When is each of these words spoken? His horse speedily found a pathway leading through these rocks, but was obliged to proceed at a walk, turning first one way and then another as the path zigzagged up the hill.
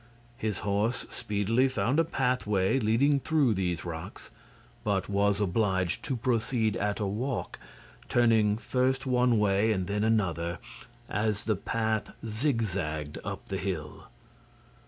His 0.39 0.57
horse 0.61 1.05
speedily 1.11 1.67
found 1.67 1.99
a 1.99 2.03
pathway 2.03 2.79
leading 2.79 3.19
through 3.19 3.53
these 3.53 3.85
rocks, 3.85 4.31
but 4.83 5.07
was 5.07 5.39
obliged 5.39 6.01
to 6.05 6.17
proceed 6.17 6.75
at 6.77 6.99
a 6.99 7.05
walk, 7.05 7.59
turning 8.09 8.57
first 8.57 9.05
one 9.05 9.37
way 9.37 9.71
and 9.71 9.85
then 9.85 10.03
another 10.03 10.57
as 11.07 11.43
the 11.43 11.55
path 11.55 12.13
zigzagged 12.25 13.19
up 13.23 13.49
the 13.49 13.57
hill. 13.57 14.07